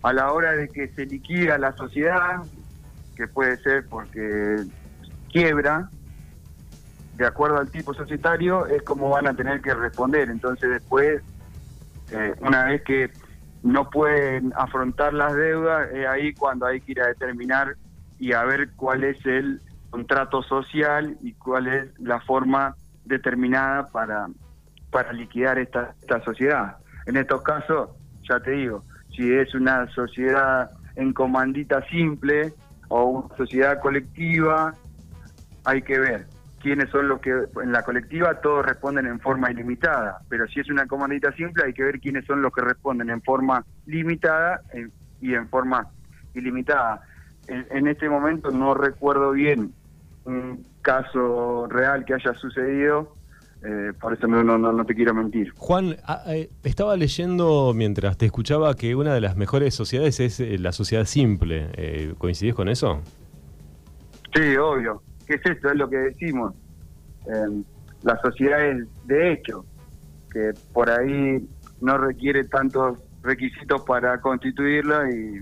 a 0.02 0.12
la 0.12 0.32
hora 0.32 0.52
de 0.52 0.68
que 0.68 0.88
se 0.88 1.06
liquida 1.06 1.58
la 1.58 1.72
sociedad, 1.76 2.42
que 3.14 3.28
puede 3.28 3.56
ser 3.58 3.86
porque 3.88 4.64
quiebra, 5.30 5.88
de 7.14 7.26
acuerdo 7.26 7.58
al 7.58 7.70
tipo 7.70 7.94
societario, 7.94 8.66
es 8.66 8.82
como 8.82 9.10
van 9.10 9.28
a 9.28 9.34
tener 9.34 9.60
que 9.60 9.74
responder. 9.74 10.28
Entonces 10.30 10.70
después, 10.70 11.22
eh, 12.10 12.34
una 12.40 12.64
vez 12.64 12.82
que 12.82 13.10
no 13.62 13.90
pueden 13.90 14.52
afrontar 14.56 15.14
las 15.14 15.34
deudas, 15.34 15.90
es 15.92 16.06
ahí 16.06 16.34
cuando 16.34 16.66
hay 16.66 16.80
que 16.80 16.92
ir 16.92 17.00
a 17.00 17.06
determinar 17.08 17.76
y 18.18 18.32
a 18.32 18.42
ver 18.44 18.70
cuál 18.74 19.04
es 19.04 19.24
el 19.24 19.60
contrato 19.90 20.42
social 20.42 21.16
y 21.22 21.34
cuál 21.34 21.68
es 21.68 22.00
la 22.00 22.20
forma 22.20 22.74
determinada 23.04 23.86
para, 23.88 24.26
para 24.92 25.12
liquidar 25.12 25.58
esta, 25.58 25.94
esta 26.00 26.22
sociedad. 26.22 26.76
En 27.06 27.16
estos 27.16 27.42
casos, 27.42 27.90
ya 28.28 28.38
te 28.38 28.52
digo, 28.52 28.84
si 29.16 29.34
es 29.34 29.52
una 29.56 29.88
sociedad 29.88 30.70
en 30.94 31.12
comandita 31.12 31.84
simple, 31.88 32.52
o 32.92 33.04
una 33.04 33.36
sociedad 33.36 33.80
colectiva, 33.80 34.74
hay 35.64 35.80
que 35.80 35.98
ver 35.98 36.26
quiénes 36.60 36.90
son 36.90 37.08
los 37.08 37.20
que 37.20 37.30
en 37.30 37.72
la 37.72 37.82
colectiva 37.82 38.40
todos 38.42 38.66
responden 38.66 39.06
en 39.06 39.18
forma 39.18 39.50
ilimitada, 39.50 40.20
pero 40.28 40.46
si 40.46 40.60
es 40.60 40.68
una 40.68 40.86
comandita 40.86 41.32
simple 41.32 41.64
hay 41.64 41.72
que 41.72 41.84
ver 41.84 42.00
quiénes 42.00 42.26
son 42.26 42.42
los 42.42 42.52
que 42.52 42.60
responden 42.60 43.08
en 43.08 43.22
forma 43.22 43.64
limitada 43.86 44.60
y 45.20 45.34
en 45.34 45.48
forma 45.48 45.88
ilimitada. 46.34 47.00
En, 47.48 47.88
este 47.88 48.08
momento 48.08 48.50
no 48.50 48.74
recuerdo 48.74 49.32
bien 49.32 49.72
un 50.24 50.64
caso 50.82 51.66
real 51.68 52.04
que 52.04 52.14
haya 52.14 52.34
sucedido, 52.34 53.16
eh, 53.64 53.92
por 54.00 54.12
eso 54.12 54.26
no, 54.26 54.42
no, 54.42 54.58
no, 54.58 54.84
te 54.84 54.94
quiero 54.94 55.14
mentir. 55.14 55.52
Juan, 55.56 55.96
ah, 56.04 56.24
eh, 56.26 56.50
estaba 56.64 56.96
leyendo 56.96 57.72
mientras 57.74 58.18
te 58.18 58.26
escuchaba 58.26 58.74
que 58.74 58.96
una 58.96 59.14
de 59.14 59.20
las 59.20 59.36
mejores 59.36 59.72
sociedades 59.74 60.18
es 60.18 60.40
eh, 60.40 60.58
la 60.58 60.72
sociedad 60.72 61.04
simple. 61.04 61.68
Eh, 61.74 62.14
¿Coincidís 62.18 62.54
con 62.54 62.68
eso? 62.68 63.00
Sí, 64.34 64.56
obvio. 64.56 65.02
¿Qué 65.26 65.34
es 65.34 65.46
esto? 65.46 65.70
Es 65.70 65.76
lo 65.76 65.88
que 65.88 65.96
decimos. 65.96 66.54
la 68.02 68.20
sociedad 68.20 68.66
es 68.66 68.84
de 69.06 69.32
hecho, 69.32 69.64
que 70.32 70.52
por 70.72 70.90
ahí 70.90 71.46
no 71.80 71.98
requiere 71.98 72.44
tantos 72.44 72.98
requisitos 73.22 73.82
para 73.82 74.20
constituirla 74.20 75.08
y, 75.08 75.40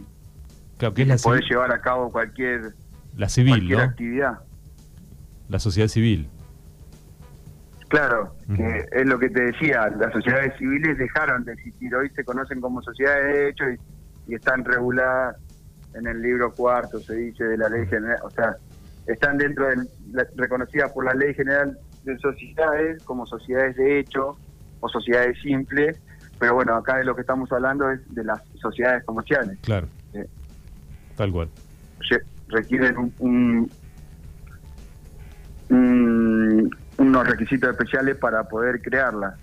claro, 0.77 0.95
que 0.95 1.03
es 1.03 1.23
poder 1.23 1.45
llevar 1.45 1.73
a 1.73 1.81
cabo 1.81 2.13
cualquier, 2.13 2.75
la 3.17 3.31
civil, 3.31 3.55
cualquier 3.55 3.81
actividad. 3.81 4.41
La 5.49 5.59
sociedad 5.59 5.89
civil. 5.89 6.29
Claro, 7.91 8.37
que 8.55 8.87
es 8.93 9.05
lo 9.05 9.19
que 9.19 9.29
te 9.31 9.47
decía, 9.47 9.89
las 9.99 10.13
sociedades 10.13 10.57
civiles 10.59 10.97
dejaron 10.97 11.45
de 11.45 11.55
existir, 11.55 11.93
hoy 11.93 12.09
se 12.11 12.25
conocen 12.25 12.61
como 12.61 12.81
sociedades 12.83 13.25
de 13.25 13.39
derecho 13.39 13.65
y, 13.69 14.35
están 14.35 14.65
reguladas 14.65 15.37
en 15.95 16.07
el 16.07 16.23
libro 16.23 16.55
cuarto, 16.55 17.01
se 17.01 17.17
dice, 17.17 17.43
de 17.43 17.59
la 17.59 17.69
ley 17.69 17.85
general, 17.89 18.19
o 18.23 18.31
sea, 18.31 18.55
están 19.09 19.39
dentro 19.39 19.67
de 19.67 19.89
reconocidas 20.37 20.93
por 20.93 21.05
la 21.05 21.15
Ley 21.15 21.35
General 21.35 21.77
de 22.05 22.17
Sociedades 22.19 23.03
como 23.03 23.27
sociedades 23.27 23.75
de 23.75 23.99
hecho 23.99 24.37
o 24.79 24.89
sociedades 24.89 25.37
simples, 25.43 26.01
pero 26.39 26.55
bueno, 26.55 26.77
acá 26.77 26.99
de 26.99 27.05
lo 27.05 27.17
que 27.17 27.23
estamos 27.23 27.51
hablando 27.51 27.91
es 27.91 28.01
de 28.15 28.23
las 28.23 28.41
sociedades 28.61 29.03
comerciales. 29.03 29.59
Claro. 29.63 29.89
Eh, 30.15 30.29
Tal 31.17 31.33
cual. 31.33 31.49
Requieren 32.47 33.13
un, 33.19 33.71
unos 37.01 37.27
requisitos 37.27 37.71
especiales 37.71 38.17
para 38.17 38.45
poder 38.45 38.83
crearlas. 38.83 39.35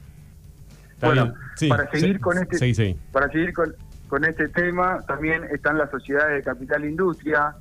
bueno, 1.01 1.33
para 1.69 1.89
seguir 1.89 2.19
con 2.19 2.37
este 2.37 2.95
para 3.11 3.29
seguir 3.29 3.51
con, 3.53 3.73
con 4.07 4.23
este 4.25 4.47
tema 4.49 5.01
también 5.07 5.43
están 5.45 5.77
las 5.77 5.89
sociedades 5.89 6.37
de 6.37 6.43
capital 6.43 6.85
industria. 6.85 7.55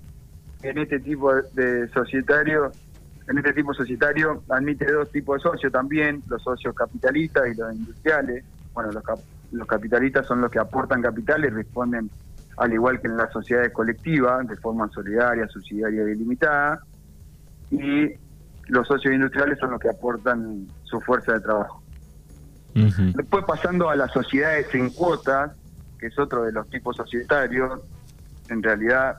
En 0.63 0.79
este 0.79 1.01
tipo 1.01 1.35
de 1.35 1.89
societario 1.89 2.73
en 3.29 3.39
este 3.39 3.55
tipo 3.55 3.73
societario 3.75 4.43
admite 4.51 4.91
dos 4.91 5.11
tipos 5.11 5.43
de 5.43 5.51
socios 5.51 5.73
también 5.73 6.23
los 6.29 6.43
socios 6.43 6.75
capitalistas 6.75 7.45
y 7.49 7.55
los 7.55 7.75
industriales. 7.75 8.45
Bueno 8.75 8.93
los, 8.93 9.03
los 9.53 9.67
capitalistas 9.67 10.27
son 10.27 10.43
los 10.43 10.51
que 10.51 10.59
aportan 10.59 11.01
capital 11.01 11.45
y 11.45 11.49
responden 11.49 12.11
al 12.59 12.73
igual 12.73 13.01
que 13.01 13.07
en 13.07 13.17
las 13.17 13.33
sociedades 13.33 13.73
colectivas 13.73 14.47
de 14.47 14.57
forma 14.57 14.91
solidaria 14.91 15.49
subsidiaria 15.49 16.03
y 16.03 16.15
limitada 16.15 16.81
y 17.71 18.15
los 18.69 18.87
socios 18.87 19.15
industriales 19.15 19.59
son 19.59 19.71
los 19.71 19.81
que 19.81 19.89
aportan 19.89 20.67
su 20.85 21.01
fuerza 21.01 21.33
de 21.35 21.41
trabajo 21.41 21.83
Después 22.77 23.43
pasando 23.47 23.89
a 23.89 23.97
las 23.97 24.13
sociedades 24.13 24.75
en 24.75 24.91
cuotas, 24.91 25.53
que 25.99 26.09
es 26.09 26.19
otro 26.19 26.45
de 26.45 26.53
los 26.53 26.69
tipos 26.69 26.95
societarios, 26.95 27.81
en 28.51 28.63
realidad 28.63 29.17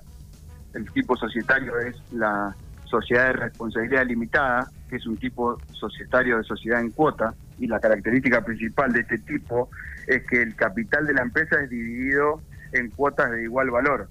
el 0.75 0.91
tipo 0.91 1.17
societario 1.17 1.79
es 1.79 1.95
la 2.11 2.55
sociedad 2.85 3.27
de 3.27 3.33
responsabilidad 3.33 4.05
limitada, 4.05 4.69
que 4.87 4.97
es 4.97 5.07
un 5.07 5.17
tipo 5.17 5.59
societario 5.71 6.37
de 6.37 6.43
sociedad 6.43 6.81
en 6.81 6.91
cuota, 6.91 7.33
y 7.57 7.65
la 7.65 7.79
característica 7.79 8.41
principal 8.45 8.93
de 8.93 8.99
este 8.99 9.17
tipo 9.17 9.71
es 10.05 10.23
que 10.27 10.43
el 10.43 10.55
capital 10.55 11.07
de 11.07 11.13
la 11.15 11.23
empresa 11.23 11.59
es 11.59 11.69
dividido 11.71 12.41
en 12.73 12.91
cuotas 12.91 13.31
de 13.31 13.41
igual 13.41 13.71
valor. 13.71 14.07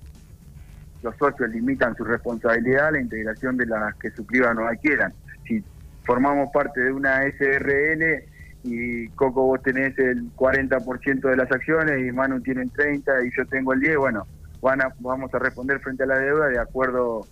Los 1.03 1.17
socios 1.19 1.49
limitan 1.51 1.95
su 1.95 2.03
responsabilidad 2.03 2.89
a 2.89 2.91
la 2.91 3.01
integración 3.01 3.57
de 3.57 3.67
las 3.67 3.95
que 3.95 4.11
suscriban 4.11 4.59
o 4.59 4.67
adquieran. 4.67 5.15
Si 5.47 5.63
formamos 6.05 6.51
parte 6.53 6.81
de 6.81 6.93
una 6.93 7.23
SRL, 7.23 8.25
y 8.67 9.09
Coco 9.11 9.43
vos 9.45 9.63
tenés 9.63 9.97
el 9.99 10.33
40% 10.35 11.21
de 11.21 11.37
las 11.37 11.51
acciones 11.51 12.07
y 12.07 12.13
Manu 12.13 12.41
tiene 12.41 12.63
el 12.63 12.71
30 12.71 13.25
y 13.25 13.31
yo 13.37 13.47
tengo 13.47 13.73
el 13.73 13.81
10, 13.81 13.97
bueno, 13.97 14.27
van 14.61 14.81
vamos 15.01 15.33
a 15.33 15.39
responder 15.39 15.81
frente 15.81 16.03
a 16.03 16.07
la 16.07 16.19
deuda 16.19 16.49
de 16.49 16.59
acuerdo 16.59 17.27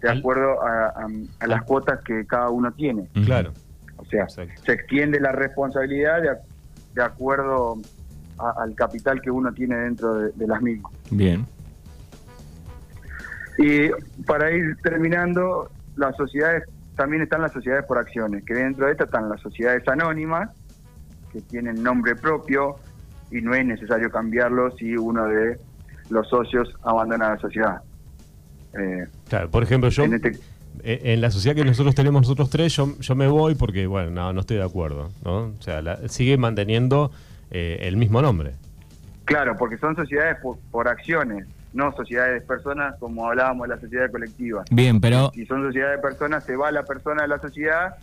de 0.00 0.10
acuerdo 0.10 0.62
a, 0.62 1.06
las 1.46 1.62
cuotas 1.64 2.00
que 2.02 2.24
cada 2.24 2.48
uno 2.48 2.72
tiene. 2.72 3.06
Claro. 3.24 3.52
O 3.98 4.04
sea, 4.06 4.26
se 4.28 4.72
extiende 4.72 5.20
la 5.20 5.32
responsabilidad 5.32 6.22
de, 6.94 7.02
acuerdo 7.02 7.78
al 8.38 8.74
capital 8.74 9.20
que 9.20 9.30
uno 9.30 9.52
tiene 9.52 9.76
dentro 9.76 10.14
de, 10.14 10.32
de 10.32 10.46
las 10.46 10.62
mismas. 10.62 10.90
Bien. 11.10 11.44
Y 13.58 13.90
para 14.24 14.50
ir 14.50 14.74
terminando, 14.82 15.70
las 15.96 16.16
sociedades 16.16 16.64
también 17.00 17.22
están 17.22 17.40
las 17.40 17.52
sociedades 17.52 17.86
por 17.86 17.96
acciones, 17.96 18.44
que 18.44 18.52
dentro 18.52 18.84
de 18.84 18.92
estas 18.92 19.06
están 19.06 19.30
las 19.30 19.40
sociedades 19.40 19.88
anónimas, 19.88 20.50
que 21.32 21.40
tienen 21.40 21.82
nombre 21.82 22.14
propio 22.14 22.76
y 23.30 23.40
no 23.40 23.54
es 23.54 23.64
necesario 23.64 24.10
cambiarlo 24.10 24.70
si 24.76 24.94
uno 24.98 25.24
de 25.24 25.58
los 26.10 26.28
socios 26.28 26.76
abandona 26.82 27.30
la 27.30 27.38
sociedad. 27.38 27.80
Eh, 28.78 29.06
claro, 29.30 29.50
por 29.50 29.62
ejemplo, 29.62 29.88
yo 29.88 30.04
este 30.04 30.38
eh, 30.82 31.00
en, 31.04 31.22
la 31.22 31.30
sociedad 31.30 31.56
que 31.56 31.64
nosotros 31.64 31.94
tenemos 31.94 32.20
nosotros 32.20 32.50
tres, 32.50 32.76
yo, 32.76 32.94
yo 32.98 33.14
me 33.14 33.28
voy 33.28 33.54
porque, 33.54 33.86
bueno, 33.86 34.10
no, 34.10 34.34
no 34.34 34.40
estoy 34.40 34.58
de 34.58 34.64
acuerdo, 34.64 35.08
¿no? 35.24 35.54
O 35.58 35.62
sea, 35.62 36.06
sigue 36.10 36.36
manteniendo 36.36 37.12
eh, 37.50 37.78
el 37.80 37.96
mismo 37.96 38.20
nombre. 38.20 38.52
Claro, 39.24 39.56
porque 39.56 39.78
son 39.78 39.96
sociedades 39.96 40.36
por, 40.70 40.86
acciones, 40.86 41.46
no 41.72 41.92
sociedades 41.92 42.40
de 42.40 42.46
personas 42.46 42.96
como 42.98 43.26
hablábamos 43.26 43.68
de 43.68 43.74
la 43.74 43.80
sociedad 43.80 44.10
colectiva. 44.10 44.64
Bien, 44.70 45.00
pero... 45.00 45.30
Si 45.34 45.46
son 45.46 45.64
sociedades 45.66 45.96
de 45.96 46.02
personas, 46.02 46.44
se 46.44 46.56
va 46.56 46.70
la 46.72 46.84
persona 46.84 47.22
de 47.22 47.28
la 47.28 47.38
sociedad 47.38 47.96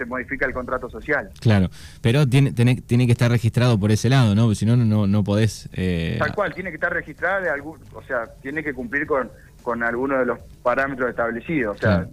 se 0.00 0.06
modifica 0.06 0.46
el 0.46 0.54
contrato 0.54 0.88
social. 0.88 1.28
Claro, 1.40 1.68
pero 2.00 2.26
tiene, 2.26 2.52
tiene, 2.52 2.76
tiene 2.76 3.04
que 3.04 3.12
estar 3.12 3.30
registrado 3.30 3.78
por 3.78 3.90
ese 3.90 4.08
lado, 4.08 4.34
¿no? 4.34 4.44
Porque 4.44 4.54
si 4.54 4.64
no, 4.64 4.74
no, 4.74 5.06
no 5.06 5.24
podés... 5.24 5.68
Eh... 5.74 6.16
Tal 6.18 6.34
cual, 6.34 6.54
tiene 6.54 6.70
que 6.70 6.76
estar 6.76 6.90
registrado 6.90 7.42
de 7.42 7.50
algún, 7.50 7.78
o 7.92 8.02
sea, 8.04 8.24
tiene 8.40 8.64
que 8.64 8.72
cumplir 8.72 9.06
con, 9.06 9.30
con 9.62 9.82
alguno 9.82 10.18
de 10.18 10.24
los 10.24 10.38
parámetros 10.62 11.10
establecidos. 11.10 11.76
O 11.76 11.78
sea, 11.78 12.08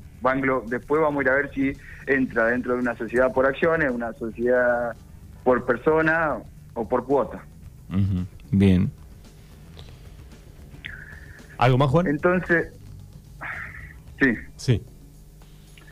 después 0.66 1.02
vamos 1.02 1.20
a 1.20 1.24
ir 1.24 1.30
a 1.30 1.36
ver 1.36 1.52
si 1.54 1.72
entra 2.08 2.48
dentro 2.48 2.74
de 2.74 2.82
una 2.82 2.96
sociedad 2.98 3.32
por 3.32 3.46
acciones, 3.46 3.90
una 3.90 4.12
sociedad 4.14 4.94
por 5.46 5.66
persona 5.66 6.40
o 6.74 6.88
por 6.90 7.06
cuota. 7.06 7.42
Bien. 8.52 8.92
¿Algo 11.58 11.78
más, 11.78 11.90
Juan? 11.90 12.08
Entonces, 12.08 12.74
sí. 14.20 14.34
Sí. 14.56 14.86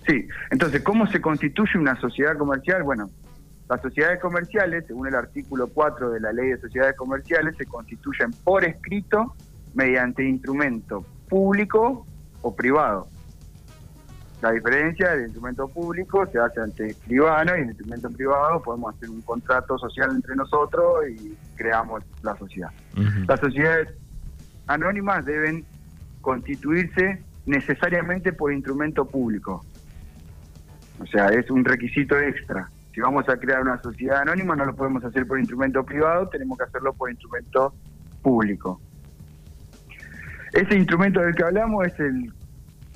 Sí, 0.07 0.27
entonces, 0.51 0.83
¿cómo 0.83 1.07
se 1.07 1.19
constituye 1.19 1.79
una 1.79 1.99
sociedad 1.99 2.37
comercial? 2.37 2.83
Bueno, 2.83 3.09
las 3.67 3.81
sociedades 3.81 4.19
comerciales, 4.19 4.85
según 4.85 5.07
el 5.07 5.15
artículo 5.15 5.67
4 5.67 6.11
de 6.11 6.19
la 6.19 6.31
Ley 6.31 6.49
de 6.49 6.59
Sociedades 6.59 6.95
Comerciales, 6.95 7.55
se 7.57 7.65
constituyen 7.65 8.31
por 8.43 8.63
escrito 8.63 9.35
mediante 9.73 10.23
instrumento 10.23 11.03
público 11.27 12.05
o 12.43 12.55
privado. 12.55 13.07
La 14.41 14.51
diferencia 14.51 15.11
del 15.11 15.23
instrumento 15.23 15.67
público 15.67 16.27
se 16.27 16.37
hace 16.37 16.61
ante 16.61 16.85
escribano 16.85 17.57
y 17.57 17.61
el 17.61 17.67
instrumento 17.69 18.09
privado 18.11 18.61
podemos 18.61 18.95
hacer 18.95 19.09
un 19.09 19.21
contrato 19.21 19.75
social 19.79 20.11
entre 20.11 20.35
nosotros 20.35 21.07
y 21.09 21.35
creamos 21.55 22.03
la 22.21 22.37
sociedad. 22.37 22.69
Las 23.27 23.39
sociedades 23.39 23.89
anónimas 24.67 25.25
deben 25.25 25.65
constituirse 26.21 27.21
necesariamente 27.45 28.33
por 28.33 28.51
instrumento 28.51 29.05
público. 29.05 29.63
O 30.99 31.05
sea, 31.05 31.27
es 31.27 31.49
un 31.49 31.63
requisito 31.63 32.17
extra. 32.17 32.69
Si 32.93 33.01
vamos 33.01 33.27
a 33.27 33.37
crear 33.37 33.61
una 33.61 33.81
sociedad 33.81 34.21
anónima, 34.21 34.55
no 34.55 34.65
lo 34.65 34.75
podemos 34.75 35.03
hacer 35.03 35.27
por 35.27 35.39
instrumento 35.39 35.83
privado, 35.83 36.29
tenemos 36.29 36.57
que 36.57 36.63
hacerlo 36.63 36.93
por 36.93 37.11
instrumento 37.11 37.73
público. 38.21 38.79
Ese 40.53 40.75
instrumento 40.75 41.19
del 41.19 41.35
que 41.35 41.43
hablamos 41.43 41.85
es 41.87 41.99
el 41.99 42.33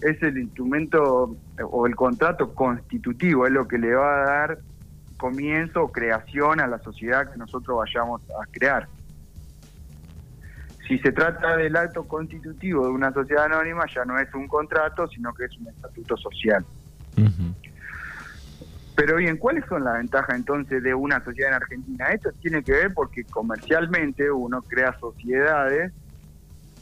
es 0.01 0.21
el 0.23 0.37
instrumento 0.37 1.35
o 1.61 1.87
el 1.87 1.95
contrato 1.95 2.53
constitutivo, 2.53 3.45
es 3.45 3.51
lo 3.51 3.67
que 3.67 3.77
le 3.77 3.93
va 3.93 4.21
a 4.21 4.25
dar 4.25 4.59
comienzo 5.17 5.83
o 5.83 5.91
creación 5.91 6.61
a 6.61 6.67
la 6.67 6.79
sociedad 6.79 7.29
que 7.29 7.37
nosotros 7.37 7.77
vayamos 7.77 8.21
a 8.29 8.45
crear. 8.51 8.87
Si 10.89 10.97
se 10.97 11.11
trata 11.11 11.55
del 11.55 11.75
acto 11.75 12.03
constitutivo 12.05 12.87
de 12.87 12.91
una 12.91 13.13
sociedad 13.13 13.45
anónima, 13.45 13.85
ya 13.93 14.03
no 14.05 14.17
es 14.17 14.33
un 14.33 14.47
contrato, 14.47 15.07
sino 15.07 15.31
que 15.35 15.45
es 15.45 15.55
un 15.59 15.67
estatuto 15.67 16.17
social. 16.17 16.65
Pero 18.95 19.17
bien, 19.17 19.37
¿cuáles 19.37 19.63
son 19.69 19.83
las 19.83 19.99
ventajas 19.99 20.35
entonces 20.35 20.81
de 20.81 20.95
una 20.95 21.23
sociedad 21.23 21.51
en 21.51 21.55
Argentina? 21.57 22.07
Esto 22.07 22.31
tiene 22.41 22.63
que 22.63 22.71
ver 22.71 22.93
porque 22.95 23.23
comercialmente 23.23 24.31
uno 24.31 24.63
crea 24.63 24.97
sociedades 24.99 25.93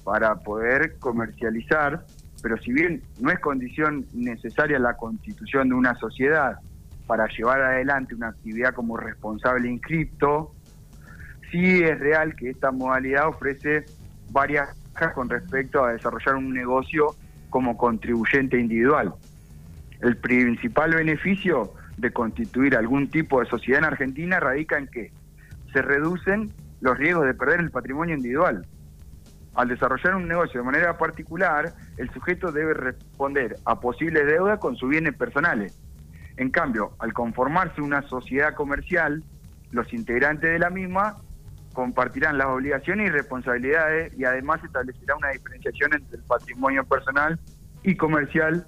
para 0.06 0.36
poder 0.36 0.96
comercializar, 1.00 2.06
pero 2.42 2.56
si 2.60 2.72
bien 2.72 3.04
no 3.20 3.30
es 3.30 3.40
condición 3.40 4.06
necesaria 4.14 4.80
la 4.80 4.96
constitución 4.96 5.68
de 5.68 5.76
una 5.76 5.96
sociedad 5.96 6.60
para 7.08 7.28
llevar 7.28 7.62
adelante 7.62 8.16
una 8.16 8.30
actividad 8.30 8.74
como 8.74 8.96
responsable 8.96 9.70
inscripto, 9.70 10.54
sí 11.52 11.84
es 11.84 12.00
real 12.00 12.36
que 12.36 12.52
esta 12.52 12.72
modalidad 12.72 13.28
ofrece 13.28 13.86
varias 14.32 14.70
con 15.14 15.30
respecto 15.30 15.84
a 15.84 15.94
desarrollar 15.94 16.36
un 16.36 16.54
negocio 16.54 17.16
como 17.50 17.78
contribuyente 17.78 18.60
individual. 18.60 19.14
El 20.02 20.18
principal 20.18 20.96
beneficio 20.96 21.74
de 21.98 22.12
constituir 22.12 22.76
algún 22.76 23.10
tipo 23.10 23.40
de 23.40 23.48
sociedad 23.48 23.80
en 23.80 23.86
Argentina 23.86 24.40
radica 24.40 24.78
en 24.78 24.88
que 24.88 25.12
se 25.72 25.82
reducen 25.82 26.52
los 26.82 26.98
riesgos 26.98 27.26
de 27.26 27.34
perder 27.34 27.60
el 27.60 27.72
patrimonio 27.72 28.16
individual. 28.16 28.66
Al 29.56 29.70
desarrollar 29.70 30.16
un 30.16 30.28
negocio 30.28 30.60
de 30.60 30.66
manera 30.66 30.98
particular, 30.98 31.74
el 31.98 32.10
sujeto 32.12 32.52
debe 32.52 32.74
responder 32.74 33.58
a 33.66 33.80
posibles 33.80 34.26
deudas 34.28 34.60
con 34.60 34.76
sus 34.76 34.90
bienes 34.90 35.16
personales. 35.16 35.80
En 36.38 36.52
cambio, 36.52 36.92
al 37.00 37.14
conformarse 37.14 37.82
una 37.82 38.04
sociedad 38.04 38.54
comercial, 38.54 39.24
los 39.72 39.92
integrantes 39.94 40.52
de 40.52 40.60
la 40.60 40.70
misma 40.70 41.18
compartirán 41.78 42.40
las 42.40 42.48
obligaciones 42.48 43.08
y 43.08 43.12
responsabilidades 43.12 44.12
y 44.18 44.26
además 44.26 44.64
establecerá 44.64 45.16
una 45.16 45.30
diferenciación 45.30 45.94
entre 45.94 46.18
el 46.18 46.24
patrimonio 46.24 46.84
personal 46.84 47.40
y 47.84 47.96
comercial, 47.96 48.66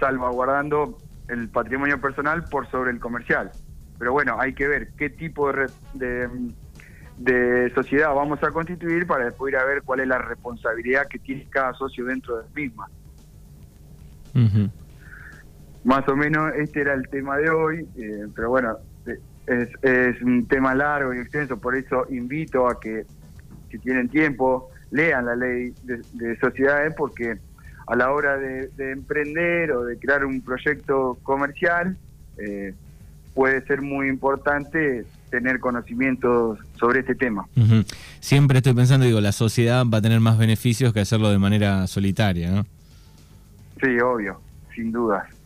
salvaguardando 0.00 0.96
el 1.28 1.50
patrimonio 1.50 2.00
personal 2.00 2.44
por 2.44 2.66
sobre 2.70 2.90
el 2.90 3.00
comercial. 3.00 3.50
Pero 3.98 4.12
bueno, 4.12 4.38
hay 4.40 4.54
que 4.54 4.66
ver 4.66 4.88
qué 4.96 5.10
tipo 5.10 5.52
de, 5.52 5.68
de, 7.18 7.70
sociedad 7.74 8.14
vamos 8.14 8.42
a 8.42 8.50
constituir 8.50 9.06
para 9.06 9.26
después 9.26 9.52
ir 9.52 9.58
a 9.58 9.66
ver 9.66 9.82
cuál 9.82 10.00
es 10.00 10.08
la 10.08 10.16
responsabilidad 10.16 11.06
que 11.06 11.18
tiene 11.18 11.46
cada 11.50 11.74
socio 11.74 12.06
dentro 12.06 12.38
de 12.38 12.44
la 12.44 12.54
misma. 12.54 12.88
más 15.84 16.08
o 16.08 16.16
menos 16.16 16.54
este 16.56 16.80
era 16.80 16.94
el 16.94 17.06
tema 17.10 17.36
de 17.36 17.50
hoy, 17.50 17.86
eh, 17.98 18.26
pero 18.34 18.48
bueno, 18.48 18.78
es, 19.48 19.68
es 19.82 20.22
un 20.22 20.46
tema 20.46 20.74
largo 20.74 21.14
y 21.14 21.18
extenso, 21.18 21.58
por 21.58 21.76
eso 21.76 22.06
invito 22.10 22.68
a 22.68 22.78
que 22.78 23.06
si 23.70 23.78
tienen 23.78 24.08
tiempo, 24.08 24.70
lean 24.90 25.26
la 25.26 25.36
ley 25.36 25.74
de, 25.84 26.38
sociedades 26.38 26.94
porque 26.96 27.38
a 27.86 27.96
la 27.96 28.10
hora 28.12 28.36
de, 28.36 28.70
emprender 28.78 29.72
o 29.72 29.84
de 29.84 29.98
crear 29.98 30.24
un 30.24 30.40
proyecto 30.40 31.18
comercial 31.22 31.96
eh, 32.38 32.74
puede 33.34 33.64
ser 33.66 33.82
muy 33.82 34.08
importante 34.08 35.06
tener 35.30 35.60
conocimientos 35.60 36.58
sobre 36.78 37.00
este 37.00 37.14
tema. 37.14 37.46
Siempre 38.20 38.58
estoy 38.58 38.74
pensando, 38.74 39.06
digo, 39.06 39.20
la 39.20 39.32
sociedad 39.32 39.84
va 39.86 39.98
a 39.98 40.02
tener 40.02 40.20
más 40.20 40.38
beneficios 40.38 40.92
que 40.92 41.00
hacerlo 41.00 41.30
de 41.30 41.38
manera 41.38 41.86
solitaria, 41.86 42.50
¿no? 42.50 42.66
Sí, 43.80 43.98
obvio, 44.00 44.40
sin 44.74 44.90
dudas. 44.90 45.37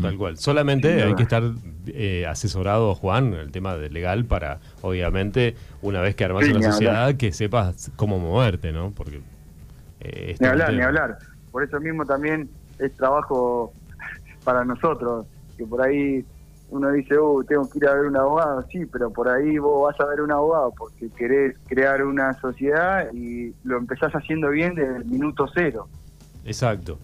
Tal 0.00 0.16
cual. 0.16 0.36
Solamente 0.38 1.02
hay 1.02 1.14
que 1.14 1.22
estar 1.22 1.42
eh, 1.86 2.26
asesorado, 2.26 2.94
Juan, 2.94 3.34
el 3.34 3.52
tema 3.52 3.76
de 3.76 3.90
legal 3.90 4.24
para, 4.24 4.58
obviamente, 4.82 5.54
una 5.82 6.00
vez 6.00 6.16
que 6.16 6.24
armas 6.24 6.48
una 6.48 6.72
sociedad, 6.72 7.14
que 7.14 7.32
sepas 7.32 7.90
cómo 7.96 8.18
moverte, 8.18 8.72
¿no? 8.72 8.90
Porque. 8.90 9.20
Eh, 10.00 10.36
ni 10.40 10.46
hablar, 10.46 10.72
ni 10.72 10.82
hablar. 10.82 11.18
Por 11.52 11.62
eso 11.62 11.80
mismo 11.80 12.04
también 12.04 12.48
es 12.78 12.92
trabajo 12.94 13.72
para 14.44 14.64
nosotros, 14.64 15.26
que 15.56 15.64
por 15.64 15.82
ahí 15.82 16.24
uno 16.70 16.90
dice, 16.90 17.18
uh, 17.18 17.42
tengo 17.44 17.68
que 17.70 17.78
ir 17.78 17.86
a 17.86 17.94
ver 17.94 18.06
un 18.06 18.16
abogado, 18.16 18.64
sí, 18.70 18.84
pero 18.86 19.10
por 19.10 19.28
ahí 19.28 19.58
vos 19.58 19.90
vas 19.90 20.00
a 20.00 20.10
ver 20.10 20.20
un 20.20 20.32
abogado 20.32 20.72
porque 20.76 21.08
querés 21.16 21.56
crear 21.66 22.04
una 22.04 22.38
sociedad 22.40 23.10
y 23.14 23.54
lo 23.64 23.78
empezás 23.78 24.12
haciendo 24.12 24.50
bien 24.50 24.74
desde 24.74 24.96
el 24.96 25.04
minuto 25.06 25.46
cero. 25.54 25.88
Exacto, 26.44 26.98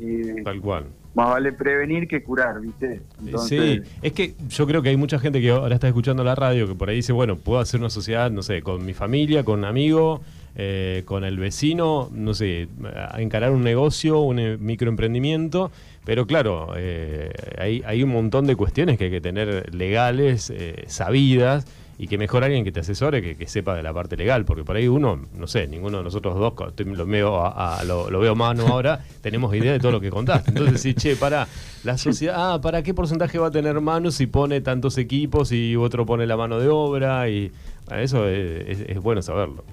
tal 0.44 0.60
cual 0.60 0.86
más 1.14 1.30
vale 1.30 1.52
prevenir 1.52 2.08
que 2.08 2.22
curar, 2.22 2.60
¿viste? 2.60 3.00
Sí, 3.46 3.80
es 4.02 4.12
que 4.12 4.34
yo 4.48 4.66
creo 4.66 4.82
que 4.82 4.88
hay 4.88 4.96
mucha 4.96 5.18
gente 5.18 5.40
que 5.40 5.50
ahora 5.50 5.74
está 5.74 5.88
escuchando 5.88 6.24
la 6.24 6.34
radio 6.34 6.66
que 6.66 6.74
por 6.74 6.88
ahí 6.88 6.96
dice, 6.96 7.12
bueno, 7.12 7.36
puedo 7.36 7.60
hacer 7.60 7.80
una 7.80 7.90
sociedad, 7.90 8.30
no 8.30 8.42
sé, 8.42 8.62
con 8.62 8.84
mi 8.84 8.94
familia, 8.94 9.44
con 9.44 9.60
un 9.60 9.64
amigo, 9.64 10.22
eh, 10.56 11.02
con 11.04 11.24
el 11.24 11.38
vecino, 11.38 12.08
no 12.12 12.34
sé, 12.34 12.68
a 13.10 13.20
encarar 13.20 13.52
un 13.52 13.62
negocio, 13.62 14.20
un 14.20 14.38
eh, 14.38 14.56
microemprendimiento, 14.56 15.70
pero 16.04 16.26
claro, 16.26 16.74
eh, 16.76 17.32
hay, 17.58 17.82
hay, 17.86 18.02
un 18.02 18.10
montón 18.10 18.46
de 18.46 18.56
cuestiones 18.56 18.98
que 18.98 19.04
hay 19.04 19.10
que 19.10 19.20
tener 19.20 19.74
legales, 19.74 20.52
sabidas 20.86 21.66
y 21.98 22.08
que 22.08 22.18
mejor 22.18 22.44
alguien 22.44 22.64
que 22.64 22.72
te 22.72 22.80
asesore 22.80 23.36
que, 23.36 23.46
sepa 23.46 23.74
de 23.74 23.82
la 23.82 23.92
parte 23.92 24.16
legal, 24.16 24.44
porque 24.44 24.64
por 24.64 24.76
ahí 24.76 24.88
uno, 24.88 25.20
no 25.36 25.46
sé, 25.46 25.66
ninguno 25.68 25.98
de 25.98 26.04
nosotros 26.04 26.34
dos, 26.36 26.54
lo 26.84 27.06
veo, 27.06 27.44
a, 27.44 27.82
lo, 27.84 28.18
veo 28.18 28.34
mano 28.34 28.66
ahora, 28.66 29.00
tenemos 29.20 29.54
idea 29.54 29.72
de 29.72 29.78
todo 29.78 29.92
lo 29.92 30.00
que 30.00 30.10
contaste. 30.10 30.50
Entonces, 30.50 30.80
sí, 30.80 30.94
che, 30.94 31.16
para 31.16 31.46
la 31.84 31.96
sociedad, 31.96 32.54
ah, 32.54 32.60
¿para 32.60 32.82
qué 32.82 32.94
porcentaje 32.94 33.38
va 33.38 33.48
a 33.48 33.50
tener 33.50 33.80
mano 33.80 34.10
si 34.10 34.26
pone 34.26 34.60
tantos 34.60 34.98
equipos 34.98 35.52
y 35.52 35.76
otro 35.76 36.04
pone 36.04 36.26
la 36.26 36.36
mano 36.36 36.58
de 36.58 36.68
obra? 36.68 37.28
y 37.28 37.52
Eso 37.90 38.26
es, 38.28 39.00
bueno 39.00 39.22
saberlo. 39.22 39.64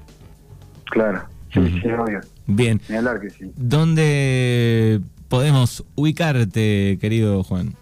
Claro, 0.86 1.24
sí, 1.54 1.60
obvio. 1.60 2.20
Bien. 2.46 2.80
Que 2.80 3.30
sí. 3.30 3.52
¿Dónde 3.56 5.00
podemos 5.30 5.86
ubicarte, 5.96 6.98
querido 7.00 7.44
Juan? 7.44 7.76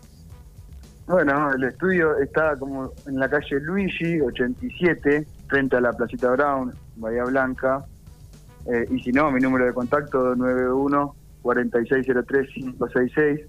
Bueno, 1.09 1.51
el 1.51 1.63
estudio 1.63 2.19
está 2.19 2.55
como 2.55 2.91
en 3.07 3.15
la 3.15 3.27
calle 3.27 3.59
Luigi, 3.61 4.21
87, 4.21 5.25
frente 5.47 5.75
a 5.75 5.81
la 5.81 5.91
Placita 5.91 6.29
Brown, 6.29 6.71
Bahía 6.97 7.23
Blanca. 7.23 7.83
Eh, 8.67 8.85
y 8.91 8.99
si 8.99 9.11
no, 9.11 9.31
mi 9.31 9.41
número 9.41 9.65
de 9.65 9.73
contacto 9.73 10.35
91 10.35 11.15
4603 11.41 12.49
566. 12.53 13.39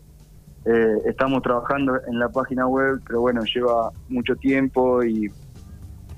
Eh, 0.65 0.95
estamos 1.05 1.43
trabajando 1.43 2.01
en 2.09 2.19
la 2.19 2.31
página 2.31 2.67
web, 2.67 2.99
pero 3.07 3.21
bueno, 3.21 3.43
lleva 3.45 3.91
mucho 4.09 4.35
tiempo 4.37 5.05
y, 5.05 5.31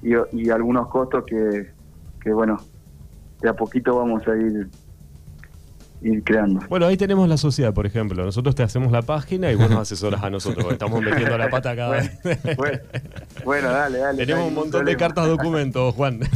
y, 0.00 0.48
algunos 0.48 0.86
costos 0.90 1.24
que, 1.24 1.72
que, 2.20 2.32
bueno, 2.32 2.56
de 3.40 3.48
a 3.48 3.54
poquito 3.54 3.96
vamos 3.96 4.28
a 4.28 4.36
ir 4.36 4.68
ir 6.02 6.22
creando. 6.24 6.60
Bueno, 6.68 6.86
ahí 6.86 6.96
tenemos 6.96 7.28
la 7.28 7.36
sociedad, 7.36 7.72
por 7.72 7.86
ejemplo. 7.86 8.24
Nosotros 8.24 8.54
te 8.54 8.62
hacemos 8.62 8.92
la 8.92 9.02
página 9.02 9.50
y 9.50 9.54
vos 9.54 9.70
nos 9.70 9.80
asesoras 9.80 10.22
a 10.22 10.30
nosotros. 10.30 10.72
Estamos 10.72 11.02
metiendo 11.02 11.36
la 11.38 11.50
pata 11.50 11.74
cada 11.76 11.90
vez. 11.90 12.18
Bueno, 13.44 13.70
dale, 13.70 13.98
dale. 13.98 14.26
Tenemos 14.26 14.48
un 14.48 14.54
montón 14.54 14.84
de 14.84 14.96
cartas 14.96 15.26
documentos, 15.26 15.94
Juan. 15.94 16.20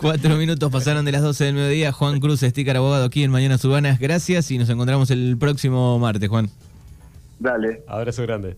Cuatro 0.00 0.36
minutos 0.36 0.70
pasaron 0.70 1.04
de 1.04 1.12
las 1.12 1.22
12 1.22 1.44
del 1.44 1.54
mediodía. 1.54 1.92
Juan 1.92 2.20
Cruz, 2.20 2.40
sticker 2.40 2.76
abogado 2.76 3.04
aquí 3.04 3.24
en 3.24 3.30
Mañanas 3.30 3.64
Urbanas. 3.64 3.98
Gracias 3.98 4.50
y 4.50 4.58
nos 4.58 4.68
encontramos 4.68 5.10
el 5.10 5.36
próximo 5.38 5.98
martes, 5.98 6.28
Juan. 6.28 6.50
Dale. 7.38 7.82
Abrazo 7.86 8.22
grande. 8.22 8.56